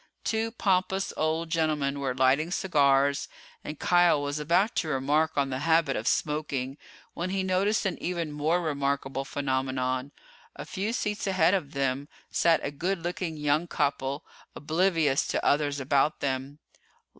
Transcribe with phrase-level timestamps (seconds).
[0.23, 3.27] Two pompous old gentlemen were lighting cigars
[3.63, 6.79] and Kial was about to remark on the habit of smoking
[7.13, 10.11] when he noticed an even more remarkable phenomenon.
[10.55, 14.25] A few seats ahead of them sat a good looking young couple,
[14.55, 16.57] oblivious to others about them.